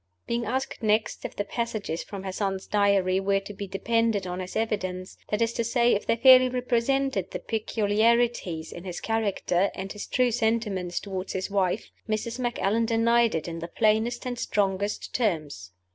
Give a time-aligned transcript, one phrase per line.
[0.25, 4.41] Being asked next if the passages from her son's Diary were to be depended on
[4.41, 9.69] as evidence that is to say, if they fairly represented the peculiarities in his character,
[9.75, 12.39] and his true sentiments toward his wife Mrs.
[12.39, 15.69] Macallan denied it in the plainest and strongest terms.